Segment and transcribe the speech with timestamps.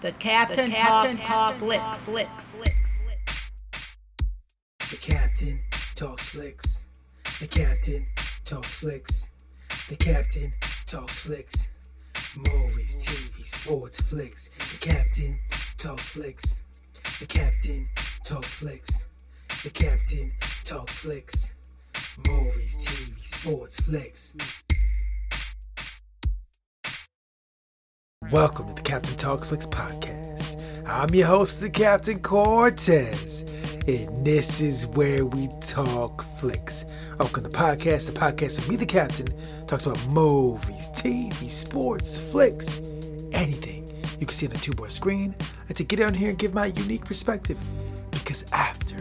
[0.00, 2.06] The Captain, the Captain Talk, Talk Flicks.
[4.90, 5.60] The Captain
[5.94, 6.86] talks flicks.
[7.38, 8.06] The Captain
[8.46, 9.28] talks flicks.
[9.90, 10.54] The Captain
[10.86, 11.70] talks flicks.
[12.34, 14.52] Movies, TV, sports, flicks.
[14.72, 15.38] The Captain
[15.76, 16.62] talks flicks.
[17.20, 17.86] The Captain
[18.24, 19.06] talks flicks.
[19.64, 20.32] The Captain
[20.64, 21.52] talks flicks.
[22.26, 24.64] Movies, TV, sports, flicks.
[28.30, 30.56] Welcome to the Captain Talk Flicks podcast.
[30.86, 33.42] I'm your host, the Captain Cortez,
[33.88, 36.84] and this is where we talk flicks.
[37.18, 39.26] Welcome to the podcast, the podcast of me, the Captain,
[39.66, 42.80] talks about movies, TV, sports, flicks,
[43.32, 45.34] anything you can see on a two-board screen,
[45.66, 47.58] and to get down here and give my unique perspective.
[48.12, 48.94] Because after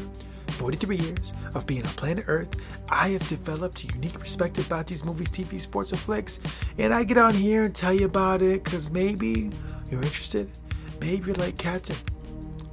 [0.60, 2.50] 43 years of being on planet Earth,
[2.90, 6.42] I have developed a unique perspective about these movies, TV, sports, and flicks.
[6.78, 9.52] And I get on here and tell you about it because maybe
[9.90, 10.52] you're interested.
[11.00, 11.96] Maybe you're like, Captain,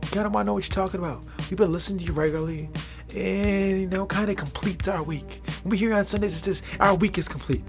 [0.03, 1.23] you kind of want to know what you're talking about.
[1.49, 2.69] We've been listening to you regularly,
[3.15, 5.41] and you know, kind of completes our week.
[5.63, 7.63] When we hear on Sundays, it says our week is complete.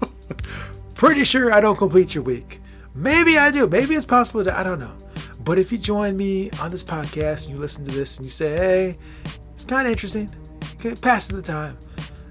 [0.94, 2.62] Pretty sure I don't complete your week.
[2.94, 3.68] Maybe I do.
[3.68, 4.96] Maybe it's possible that I don't know.
[5.46, 8.30] But if you join me on this podcast and you listen to this and you
[8.30, 8.98] say, hey,
[9.54, 10.28] it's kind of interesting,
[10.84, 11.78] it passes the time.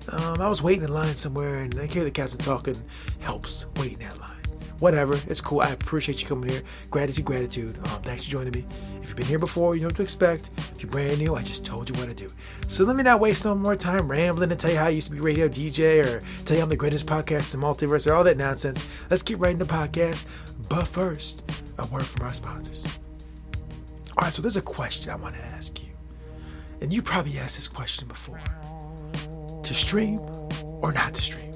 [0.10, 2.76] Um, I was waiting in line somewhere and I hear the captain talking,
[3.22, 4.32] helps waiting that line.
[4.80, 5.62] Whatever, it's cool.
[5.62, 6.62] I appreciate you coming here.
[6.92, 7.78] Gratitude, gratitude.
[7.78, 8.66] Um, thanks for joining me.
[9.02, 10.50] If you've been here before, you know what to expect.
[10.58, 12.30] If you're brand new, I just told you what to do.
[12.68, 15.08] So let me not waste no more time rambling and tell you how I used
[15.08, 18.14] to be radio DJ or tell you I'm the greatest podcast in the multiverse or
[18.14, 18.90] all that nonsense.
[19.10, 20.26] Let's get right into the podcast.
[20.68, 21.44] But first,
[21.80, 23.00] a word from our sponsors.
[24.18, 25.90] All right, so there's a question I want to ask you.
[26.82, 28.40] And you probably asked this question before
[29.64, 30.20] to stream
[30.82, 31.52] or not to stream?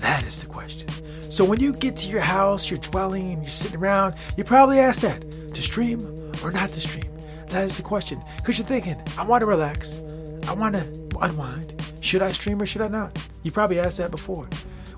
[0.00, 0.88] That is the question.
[1.30, 4.78] So when you get to your house, your dwelling, and you're sitting around, you probably
[4.78, 6.00] ask that to stream
[6.42, 7.10] or not to stream.
[7.48, 8.22] That is the question.
[8.36, 9.98] Because you're thinking, I want to relax.
[10.48, 11.80] I want to unwind.
[12.00, 13.28] Should I stream or should I not?
[13.42, 14.48] You probably asked that before.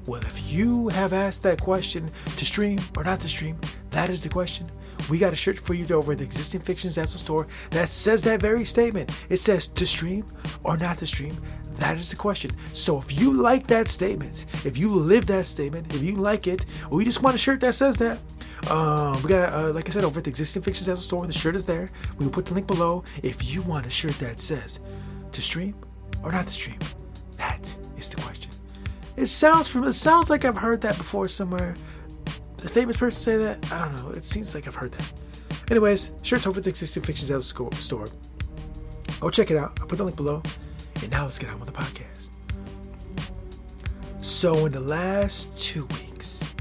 [0.07, 3.61] Well, if you have asked that question to stream or not to stream,
[3.93, 4.71] that is the question.
[5.11, 8.23] We got a shirt for you over at the existing fictions Zazzle store that says
[8.23, 9.25] that very statement.
[9.29, 10.25] It says to stream
[10.65, 11.37] or not to stream.
[11.77, 12.51] That is the question.
[12.73, 16.65] So if you like that statement, if you live that statement, if you like it,
[16.91, 18.19] or you just want a shirt that says that,
[18.71, 21.27] um, we got, uh, like I said, over at the existing fictions Zazzle store.
[21.27, 21.91] The shirt is there.
[22.19, 23.05] We will put the link below.
[23.23, 24.81] If you want a shirt that says
[25.33, 25.75] to stream
[26.23, 26.79] or not to stream,
[27.39, 28.53] that is the question.
[29.17, 31.75] It sounds from it sounds like I've heard that before somewhere.
[32.63, 33.73] The famous person say that?
[33.73, 34.11] I don't know.
[34.13, 35.13] It seems like I've heard that.
[35.69, 38.07] Anyways, shirts over the existing fictions out of the store.
[39.21, 39.79] Go check it out.
[39.81, 40.43] I'll put the link below.
[41.03, 42.31] And now let's get on with the podcast.
[44.25, 46.55] So in the last two weeks,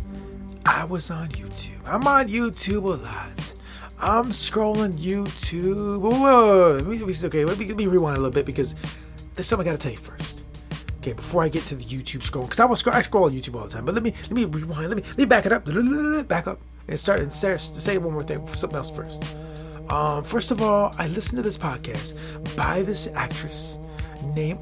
[0.65, 1.81] I was on YouTube.
[1.85, 3.53] I'm on YouTube a lot.
[3.99, 6.01] I'm scrolling YouTube.
[6.01, 7.27] Whoa, whoa.
[7.27, 8.75] Okay, let me, let me rewind a little bit because
[9.35, 10.20] there's something I gotta tell you first.
[11.01, 13.55] Okay, before I get to the YouTube scroll, because I was I scroll on YouTube
[13.55, 13.85] all the time.
[13.85, 14.87] But let me let me rewind.
[14.87, 15.65] Let me let me back it up.
[16.27, 18.45] Back up and start and say, one more thing.
[18.45, 19.35] For something else first.
[19.89, 23.79] Um, first of all, I listened to this podcast by this actress
[24.35, 24.59] named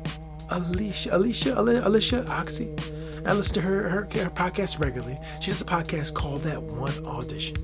[0.49, 3.25] Alicia Alicia Alyshia Ochse.
[3.27, 5.19] I listen to her, her her podcast regularly.
[5.41, 7.57] She does a podcast called That One Audition.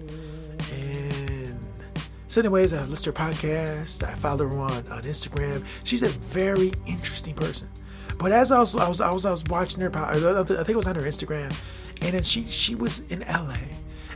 [0.73, 1.57] And
[2.27, 4.03] so, anyways, I listen to her podcast.
[4.03, 5.65] I follow her on, on Instagram.
[5.85, 7.69] She's a very interesting person.
[8.17, 9.91] But as I was, I was, I was, I was watching her.
[9.95, 11.51] I think it was on her Instagram,
[12.01, 13.57] and then she she was in LA,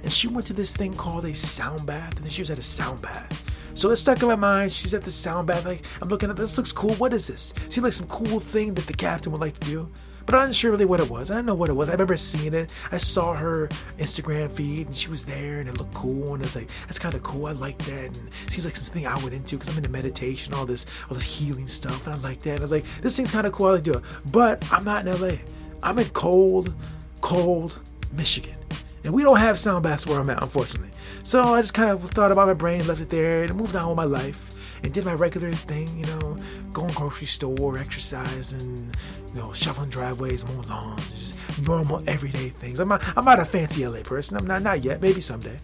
[0.04, 2.60] and she went to this thing called a sound bath, and then she was at
[2.60, 3.46] a sound bath.
[3.76, 4.72] So it stuck in my mind.
[4.72, 5.66] She's at the sound bath.
[5.66, 6.58] Like I'm looking at this.
[6.58, 6.94] Looks cool.
[6.96, 7.54] What is this?
[7.70, 9.90] Seems like some cool thing that the captain would like to do
[10.30, 11.32] but I wasn't sure really what it was.
[11.32, 11.90] I don't know what it was.
[11.90, 12.72] I remember seeing it.
[12.92, 13.68] I saw her
[13.98, 17.00] Instagram feed and she was there and it looked cool and I was like, that's
[17.00, 17.48] kind of cool.
[17.48, 20.54] I like that and it seems like something I went into because I'm into meditation,
[20.54, 22.52] all this, all this healing stuff, and I like that.
[22.52, 23.70] And I was like, this thing's kind of cool.
[23.70, 25.38] I like do it, but I'm not in LA.
[25.82, 26.76] I'm in cold,
[27.22, 27.80] cold
[28.16, 28.58] Michigan,
[29.04, 30.92] and we don't have sound baths where I'm at, unfortunately.
[31.24, 33.88] So I just kind of thought about my brain, left it there, and moved on
[33.88, 36.38] with my life and did my regular thing, you know,
[36.74, 38.90] going grocery store, exercising,
[39.34, 42.80] you know, shoveling driveways, mowing lawns, just normal everyday things.
[42.80, 44.38] I'm not, I'm not a fancy LA person.
[44.38, 45.02] I'm not, not yet.
[45.02, 45.58] Maybe someday.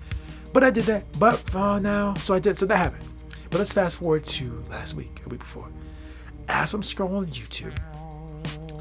[0.53, 1.05] But I did that.
[1.19, 2.57] But for now, so I did.
[2.57, 3.03] So that happened.
[3.49, 5.69] But let's fast forward to last week, a week before.
[6.47, 7.75] As I'm scrolling YouTube,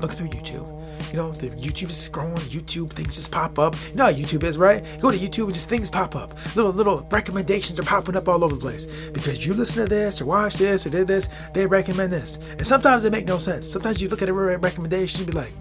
[0.00, 0.73] looking through YouTube,
[1.10, 3.76] you know, the YouTube is scrolling, YouTube things just pop up.
[3.90, 4.84] You know YouTube is, right?
[4.94, 6.34] You go to YouTube and just things pop up.
[6.56, 8.86] Little little recommendations are popping up all over the place.
[9.10, 12.38] Because you listen to this or watch this or did this, they recommend this.
[12.50, 13.70] And sometimes they make no sense.
[13.70, 15.52] Sometimes you look at a recommendation and be like,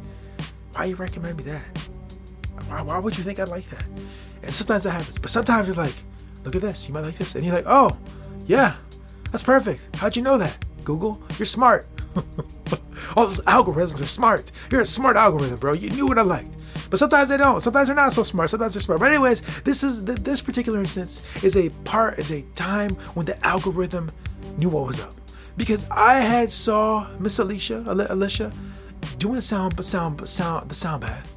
[0.74, 1.90] why you recommend me that?
[2.68, 3.86] Why, why would you think I like that?
[4.42, 5.20] And sometimes that happens.
[5.20, 5.94] But sometimes you're like,
[6.44, 6.88] look at this.
[6.88, 7.36] You might like this.
[7.36, 7.98] And you're like, oh,
[8.46, 8.76] yeah,
[9.32, 9.96] that's perfect.
[9.96, 10.66] How'd you know that?
[10.84, 11.88] Google, you're smart.
[13.16, 14.52] All those algorithms are smart.
[14.72, 15.74] You're a smart algorithm, bro.
[15.74, 16.56] You knew what I liked.
[16.90, 17.62] But sometimes they don't.
[17.62, 18.50] Sometimes they're not so smart.
[18.50, 19.00] Sometimes they're smart.
[19.00, 23.46] But anyways, this is this particular instance is a part is a time when the
[23.46, 24.12] algorithm
[24.58, 25.14] knew what was up
[25.58, 28.52] because I had saw Miss Alicia Alicia
[29.18, 31.36] doing a sound sound sound the sound bath,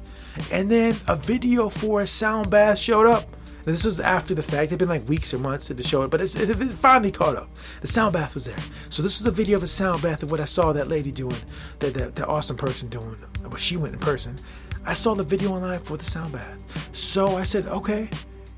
[0.51, 3.23] and then a video for a sound bath showed up.
[3.67, 4.67] And this was after the fact.
[4.67, 7.49] It'd been like weeks or months to show it, but it, it finally caught up.
[7.81, 8.57] The sound bath was there.
[8.87, 11.11] So this was a video of a sound bath of what I saw that lady
[11.11, 11.35] doing,
[11.79, 13.17] that that, that awesome person doing.
[13.41, 14.37] Well, she went in person.
[14.85, 16.95] I saw the video online for the sound bath.
[16.95, 18.09] So I said, okay,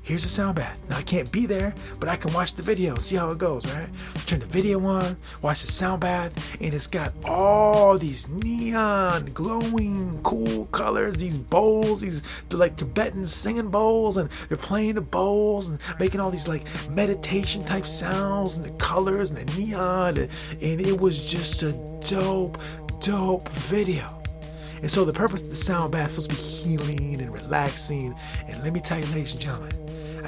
[0.02, 0.78] here's a sound bath.
[0.88, 3.64] Now I can't be there, but I can watch the video, see how it goes,
[3.74, 3.88] right?
[4.26, 10.20] turn the video on, watch the sound bath, and it's got all these neon, glowing,
[10.22, 15.80] cool colors, these bowls, these like Tibetan singing bowls, and they're playing the bowls and
[15.98, 20.30] making all these like meditation type sounds and the colors and the neon, and,
[20.60, 21.72] and it was just a
[22.08, 22.58] dope,
[23.00, 24.16] dope video.
[24.80, 28.14] And so the purpose of the sound bath is supposed to be healing and relaxing.
[28.48, 29.70] And let me tell you, ladies and gentlemen,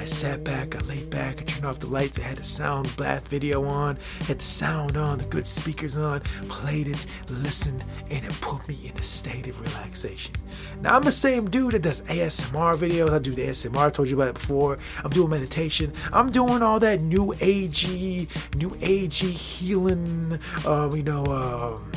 [0.03, 2.93] I sat back, I laid back, I turned off the lights, I had the sound
[2.97, 3.95] bath video on,
[4.27, 6.19] had the sound on, the good speakers on,
[6.49, 10.35] played it, listened, and it put me in a state of relaxation.
[10.81, 13.13] Now I'm the same dude that does ASMR videos.
[13.13, 14.77] I do the ASMR, I told you about it before.
[15.05, 15.93] I'm doing meditation.
[16.11, 18.27] I'm doing all that new agey,
[18.57, 21.91] new agey healing, um, you know, um,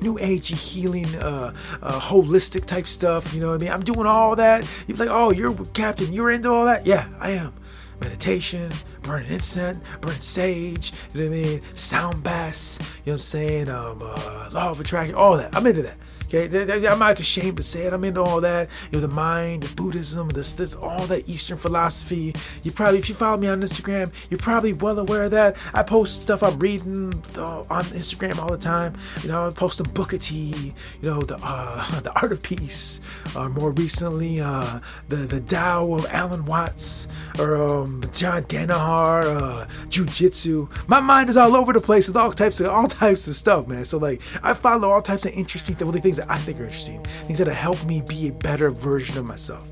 [0.00, 1.52] new age healing, uh,
[1.82, 3.34] uh, holistic type stuff.
[3.34, 3.72] You know what I mean?
[3.72, 4.68] I'm doing all that.
[4.86, 6.12] You're like, oh, you're captain.
[6.12, 6.86] You're into all that?
[6.86, 7.54] Yeah, I am.
[8.00, 8.70] Meditation,
[9.02, 10.92] burning incense, burning sage.
[11.14, 11.60] You know what I mean?
[11.74, 12.78] Sound baths.
[12.80, 13.68] You know what I'm saying?
[13.70, 15.14] Um, uh, law of attraction.
[15.14, 15.56] All that.
[15.56, 15.96] I'm into that.
[16.26, 17.92] Okay, I'm not ashamed to say it.
[17.92, 18.68] I'm into all that.
[18.90, 22.34] You know, the mind, the Buddhism, this, this, all that Eastern philosophy.
[22.64, 25.56] You probably, if you follow me on Instagram, you're probably well aware of that.
[25.72, 28.94] I post stuff I'm reading uh, on Instagram all the time.
[29.22, 30.74] You know, I post a Booker T.
[31.00, 33.00] You know, the uh, the Art of Peace.
[33.36, 37.06] Or more recently, uh, the the Tao of Alan Watts
[37.38, 40.68] or um, John Danaher, uh, Jiu-Jitsu.
[40.86, 43.68] My mind is all over the place with all types of all types of stuff,
[43.68, 43.84] man.
[43.84, 47.02] So like, I follow all types of interesting things things that I think are interesting,
[47.02, 49.68] things that help me be a better version of myself.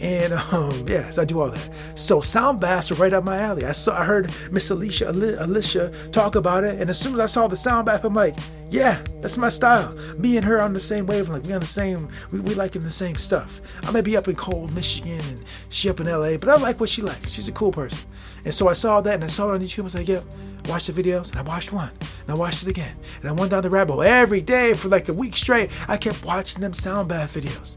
[0.00, 1.70] And um, yeah, so I do all that.
[1.94, 3.66] So sound baths are right up my alley.
[3.66, 7.26] I saw, I heard Miss Alicia, Alicia talk about it, and as soon as I
[7.26, 8.36] saw the sound bath, I'm like,
[8.70, 9.94] yeah, that's my style.
[10.16, 11.46] Me and her on the same wavelength.
[11.46, 13.60] We on the same, we, we liking the same stuff.
[13.82, 16.80] I may be up in cold Michigan and she up in LA, but I like
[16.80, 17.30] what she likes.
[17.30, 18.08] She's a cool person.
[18.44, 19.80] And so I saw that and I saw it on YouTube.
[19.80, 20.20] I was like, yeah,
[20.66, 21.30] watch the videos.
[21.30, 21.90] And I watched one.
[22.00, 22.96] And I watched it again.
[23.20, 25.70] And I went down the rabbit hole every day for like a week straight.
[25.88, 27.76] I kept watching them sound bath videos.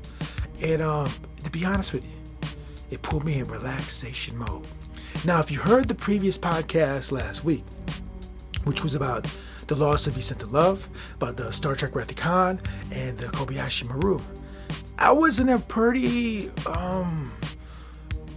[0.61, 1.09] And um,
[1.53, 2.49] be honest with you,
[2.89, 4.65] it put me in relaxation mode.
[5.23, 7.63] Now, if you heard the previous podcast last week,
[8.65, 9.23] which was about
[9.67, 12.59] the loss of Vicente Love, about the Star Trek Wrath Khan,
[12.91, 14.19] and the Kobayashi Maru,
[14.97, 17.31] I was in a pretty um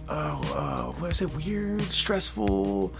[0.09, 2.93] uh, uh, what I say, weird, stressful,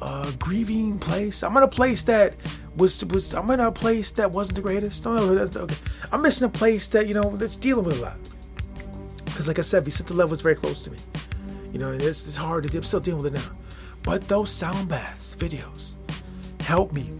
[0.00, 1.42] uh, grieving place.
[1.42, 2.36] I'm in a place that
[2.76, 5.04] was was I'm in a place that wasn't the greatest.
[5.04, 5.34] Don't know.
[5.34, 5.74] That's okay.
[6.12, 8.16] I'm missing a place that you know that's dealing with a lot.
[9.44, 10.96] Because like I said, Vicente Love was very close to me.
[11.70, 12.78] You know, it's, it's hard to.
[12.78, 13.54] I'm still dealing with it now.
[14.02, 15.96] But those sound baths, videos,
[16.62, 17.12] help me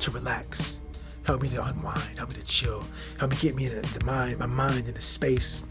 [0.00, 0.80] to relax,
[1.24, 2.84] help me to unwind, help me to chill,
[3.20, 5.62] help me get me in the mind, my mind in a space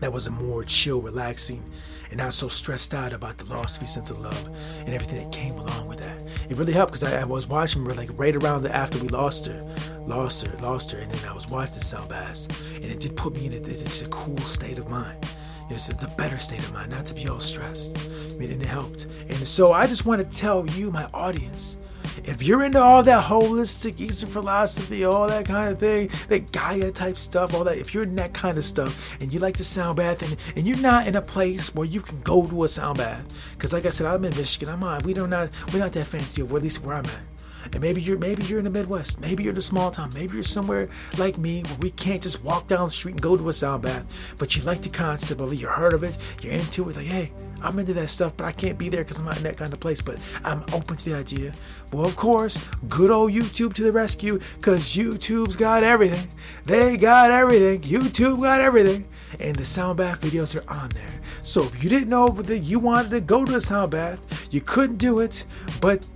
[0.00, 1.62] that was a more chill, relaxing,
[2.08, 4.48] and not so stressed out about the loss of Vicente Love
[4.86, 6.50] and everything that came along with that.
[6.50, 9.08] It really helped because I, I, was watching her like right around the after we
[9.08, 13.00] lost her, lost her, lost her, and then I was watching Sound Baths, and it
[13.00, 15.36] did put me in a, it's a cool state of mind.
[15.68, 18.08] It's a better state of mind, not to be all stressed.
[18.08, 19.06] I mean, and it helped.
[19.28, 21.76] And so I just want to tell you, my audience,
[22.24, 26.92] if you're into all that holistic Eastern philosophy, all that kind of thing, that Gaia
[26.92, 29.64] type stuff, all that, if you're in that kind of stuff and you like the
[29.64, 32.68] sound bath and, and you're not in a place where you can go to a
[32.68, 35.80] sound bath, because like I said, I'm in Michigan, I'm on, we don't not, we're
[35.80, 37.24] not that fancy, or at least where I'm at.
[37.72, 40.34] And maybe you're maybe you're in the Midwest, maybe you're in a small town, maybe
[40.34, 43.48] you're somewhere like me where we can't just walk down the street and go to
[43.48, 46.52] a sound bath, but you like the concept of it, you heard of it, you're
[46.52, 47.32] into it, like hey,
[47.62, 49.72] I'm into that stuff, but I can't be there because I'm not in that kind
[49.72, 50.00] of place.
[50.00, 51.52] But I'm open to the idea.
[51.92, 56.28] Well, of course, good old YouTube to the rescue because YouTube's got everything.
[56.64, 57.80] They got everything.
[57.80, 59.08] YouTube got everything.
[59.40, 61.20] And the sound bath videos are on there.
[61.42, 64.60] So if you didn't know that you wanted to go to a sound bath, you
[64.60, 65.44] couldn't do it,
[65.80, 66.06] but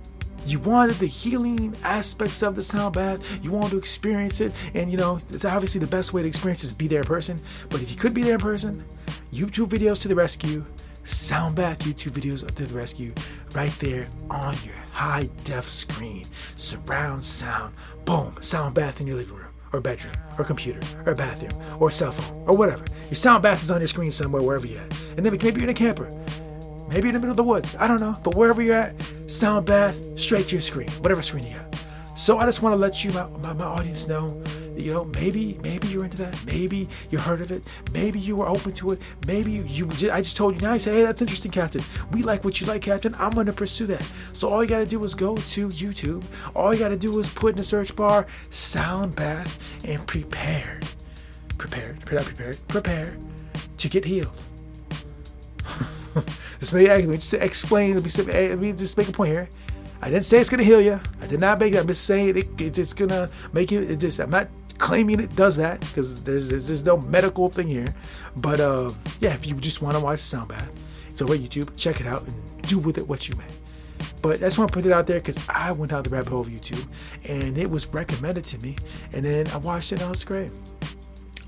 [0.45, 3.43] you wanted the healing aspects of the sound bath.
[3.43, 4.53] You wanted to experience it.
[4.73, 7.39] And, you know, obviously the best way to experience is be there in person.
[7.69, 8.83] But if you could be there in person,
[9.33, 10.65] YouTube videos to the rescue
[11.03, 13.13] sound bath YouTube videos to the rescue
[13.55, 16.25] right there on your high def screen.
[16.55, 17.73] Surround sound.
[18.05, 18.35] Boom.
[18.41, 22.47] Sound bath in your living room or bedroom or computer or bathroom or cell phone
[22.47, 22.83] or whatever.
[23.05, 25.01] Your sound bath is on your screen somewhere, wherever you're at.
[25.17, 26.11] And then maybe you're in a camper.
[26.91, 27.75] Maybe in the middle of the woods.
[27.79, 28.17] I don't know.
[28.23, 31.87] But wherever you're at, sound bath straight to your screen, whatever screen you got.
[32.15, 35.05] So I just want to let you, my, my, my audience, know that you know,
[35.05, 36.43] maybe maybe you're into that.
[36.45, 37.63] Maybe you heard of it.
[37.93, 39.01] Maybe you were open to it.
[39.25, 40.73] Maybe you, you I just told you now.
[40.73, 41.81] You say, hey, that's interesting, Captain.
[42.11, 43.15] We like what you like, Captain.
[43.15, 44.11] I'm gonna pursue that.
[44.33, 46.23] So all you gotta do is go to YouTube.
[46.53, 50.79] All you gotta do is put in the search bar sound bath and prepare
[51.61, 53.17] prepared, prepared, prepared, prepare
[53.77, 54.35] to get healed.
[56.61, 57.95] just explain.
[57.95, 59.49] Let me, let me just make a point here.
[60.01, 60.99] I didn't say it's gonna heal you.
[61.21, 61.77] I did not make it.
[61.77, 63.81] I'm just saying it, it, it's gonna make you.
[63.81, 64.19] It just.
[64.19, 67.93] I'm not claiming it does that because there's, there's, there's no medical thing here.
[68.35, 70.71] But uh, yeah, if you just want to watch the sound bath,
[71.09, 71.75] it's over YouTube.
[71.77, 73.45] Check it out and do with it what you may.
[74.21, 76.29] But I just want to put it out there because I went down the rabbit
[76.29, 76.87] hole of YouTube
[77.27, 78.75] and it was recommended to me.
[79.13, 80.51] And then I watched it and it was great.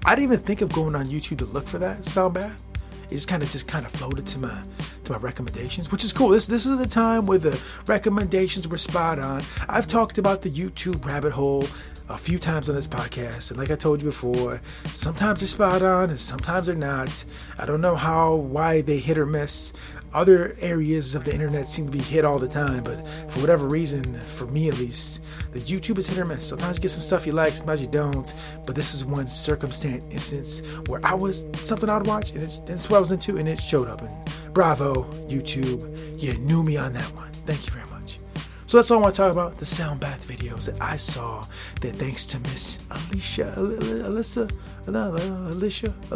[0.05, 2.61] I didn't even think of going on YouTube to look for that sound bath.
[3.09, 4.63] It just kind of just kind of floated to my
[5.05, 6.29] to my recommendations, which is cool.
[6.29, 9.41] This this is the time where the recommendations were spot on.
[9.67, 11.65] I've talked about the YouTube rabbit hole
[12.09, 13.51] a few times on this podcast.
[13.51, 17.23] And like I told you before, sometimes they're spot on and sometimes they're not.
[17.57, 19.73] I don't know how, why they hit or miss.
[20.13, 23.67] Other areas of the internet seem to be hit all the time, but for whatever
[23.67, 26.47] reason, for me at least, the YouTube is hit or miss.
[26.47, 28.31] Sometimes you get some stuff you like, sometimes you don't.
[28.67, 32.91] But this is one circumstance instance where I was something I'd watch, and it, that's
[32.91, 34.03] what I was into, and it showed up.
[34.03, 34.11] And
[34.53, 37.31] bravo, YouTube, you knew me on that one.
[37.45, 38.19] Thank you very much.
[38.65, 41.45] So that's all I want to talk about the sound bath videos that I saw
[41.81, 44.51] that thanks to Miss Alicia, Alyssa,
[44.87, 45.93] Alicia,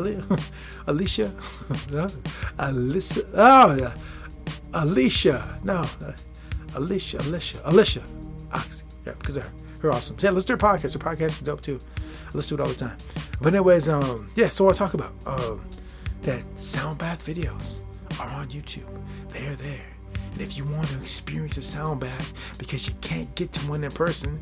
[0.88, 1.32] Alicia,
[2.60, 3.94] Alicia, oh, yeah.
[4.74, 5.86] Alicia, no,
[6.76, 8.04] Alicia, Alicia, Alicia,
[8.52, 9.52] Ochse, yeah, because of her.
[9.80, 10.18] Her awesome.
[10.20, 10.94] Yeah, let's do a podcast.
[10.94, 11.80] Her podcast is dope too.
[12.34, 12.98] Let's do it all the time.
[13.40, 14.50] But anyways, um, yeah.
[14.50, 15.64] So I talk about um,
[16.24, 17.84] that sound bath videos
[18.20, 18.88] are on YouTube.
[19.30, 19.86] They're there.
[20.32, 23.84] And if you want to experience a sound bath because you can't get to one
[23.84, 24.40] in person,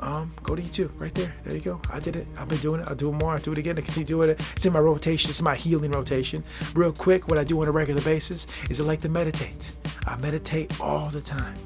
[0.00, 1.34] um, go to YouTube right there.
[1.44, 1.80] There you go.
[1.90, 2.26] I did it.
[2.38, 2.88] I've been doing it.
[2.88, 3.32] I'll do it more.
[3.32, 3.78] I'll do it again.
[3.78, 4.40] I continue doing it.
[4.54, 5.30] It's in my rotation.
[5.30, 6.44] It's my healing rotation.
[6.74, 9.72] Real quick, what I do on a regular basis is I like to meditate.
[10.06, 11.56] I meditate all the time.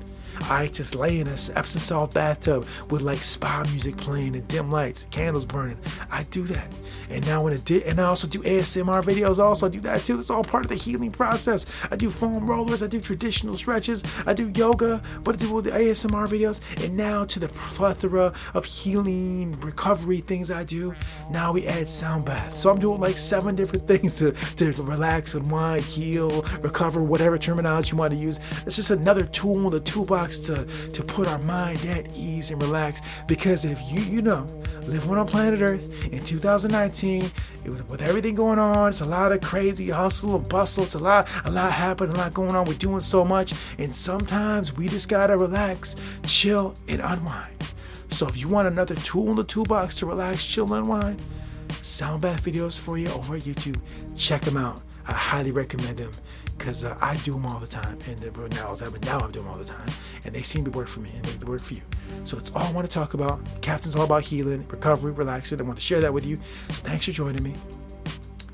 [0.50, 4.70] I just lay in a Epsom salt bathtub with like spa music playing and dim
[4.70, 5.78] lights, candles burning.
[6.10, 6.68] I do that.
[7.10, 9.38] And now when it did, and I also do ASMR videos.
[9.38, 10.18] Also, I do that too.
[10.18, 11.66] It's all part of the healing process.
[11.90, 12.82] I do foam rollers.
[12.82, 14.04] I do traditional stretches.
[14.26, 16.60] I do yoga, but I do all the ASMR videos.
[16.84, 20.94] And now to the plethora of healing, recovery things I do.
[21.30, 22.60] Now we add sound baths.
[22.60, 27.92] So I'm doing like seven different things to, to relax, unwind, heal, recover, whatever terminology
[27.92, 28.38] you want to use.
[28.66, 32.60] It's just another tool in the toolbox to, to put our mind at ease and
[32.60, 33.00] relax.
[33.26, 34.46] Because if you, you know,
[34.86, 37.24] living on planet Earth in 2019,
[37.64, 40.84] it was, with everything going on, it's a lot of crazy hustle and bustle.
[40.84, 42.66] It's a lot, a lot happening, a lot going on.
[42.66, 47.74] We're doing so much, and sometimes we just gotta relax, chill, and unwind.
[48.10, 51.22] So if you want another tool in the toolbox to relax, chill, and unwind,
[51.70, 53.80] sound bath videos for you over YouTube.
[54.16, 54.82] Check them out.
[55.06, 56.10] I highly recommend them
[56.58, 59.48] because uh, I do them all the time, and uh, now, now I'm doing them
[59.48, 59.88] all the time,
[60.24, 61.82] and they seem to work for me, and they work for you.
[62.24, 63.40] So it's all I want to talk about.
[63.62, 65.60] Captain's all about healing, recovery, relaxing.
[65.60, 66.38] I want to share that with you.
[66.68, 67.54] So thanks for joining me,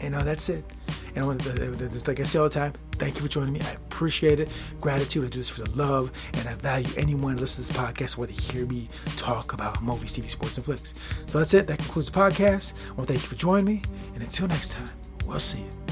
[0.00, 0.64] and uh, that's it.
[1.14, 3.52] And I want to, just like I say all the time, thank you for joining
[3.52, 3.61] me.
[3.61, 4.50] I appreciate it.
[4.80, 5.25] Gratitude.
[5.25, 8.34] I do this for the love, and I value anyone listening to this podcast want
[8.34, 10.92] to hear me talk about movies, TV, sports, and flicks.
[11.26, 11.68] So that's it.
[11.68, 12.75] That concludes the podcast.
[12.88, 13.82] I want to thank you for joining me,
[14.14, 14.90] and until next time,
[15.26, 15.83] we'll see you.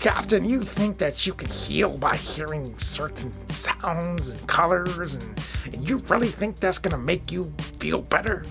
[0.00, 5.86] Captain, you think that you can heal by hearing certain sounds and colors, and, and
[5.86, 8.46] you really think that's gonna make you feel better?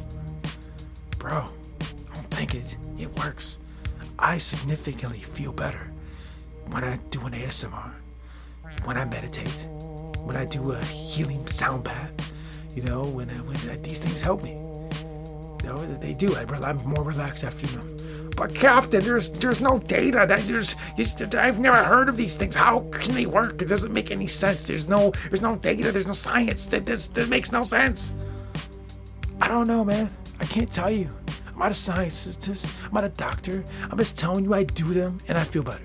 [1.17, 2.77] Bro, I don't think it.
[2.99, 3.57] It works.
[4.19, 5.91] I significantly feel better
[6.67, 7.93] when I do an ASMR,
[8.85, 9.67] when I meditate,
[10.19, 12.31] when I do a healing sound bath.
[12.75, 14.51] You know, when, I, when I, these things help me.
[14.51, 16.35] You know, they do.
[16.35, 17.98] I, I'm more relaxed after them.
[18.39, 20.25] But Captain, there's there's no data.
[20.25, 20.77] That there's
[21.35, 22.55] I've never heard of these things.
[22.55, 23.61] How can they work?
[23.61, 24.63] It doesn't make any sense.
[24.63, 25.91] There's no there's no data.
[25.91, 26.67] There's no science.
[26.67, 28.13] That this that makes no sense.
[29.41, 30.09] I don't know, man.
[30.39, 31.09] I can't tell you.
[31.51, 32.79] I'm not a scientist.
[32.85, 33.65] I'm not a doctor.
[33.91, 35.83] I'm just telling you I do them and I feel better.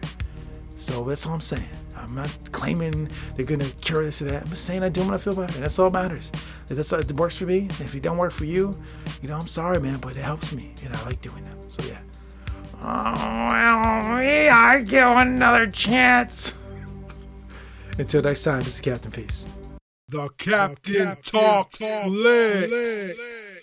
[0.77, 1.69] So that's all I'm saying.
[1.97, 4.43] I'm not claiming they're gonna cure this or that.
[4.43, 5.55] I'm just saying I do them and I feel better.
[5.55, 6.31] And that's all that matters.
[6.69, 7.67] If that's it works for me.
[7.69, 8.81] If it don't work for you,
[9.23, 11.59] you know, I'm sorry, man, but it helps me and I like doing them.
[11.69, 11.99] So yeah.
[12.87, 16.53] Oh, well, yeah, I give another chance.
[17.99, 19.49] Until next time, this is Captain Peace.
[20.09, 23.54] The Captain, the Captain talks, talks flicks.